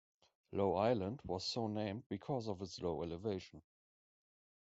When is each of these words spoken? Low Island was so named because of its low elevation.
Low 0.51 0.73
Island 0.77 1.19
was 1.23 1.45
so 1.45 1.67
named 1.67 2.07
because 2.09 2.47
of 2.47 2.59
its 2.63 2.81
low 2.81 3.03
elevation. 3.03 3.61